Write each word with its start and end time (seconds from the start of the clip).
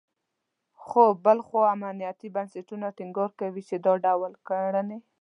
خو 0.85 1.03
بل 1.25 1.37
خوا 1.47 1.63
امنیتي 1.75 2.27
بنسټونه 2.35 2.87
ټینګار 2.97 3.31
کوي، 3.39 3.61
چې 3.69 3.75
دا 3.85 3.93
ډول 4.05 4.33
کړنې… 4.47 4.97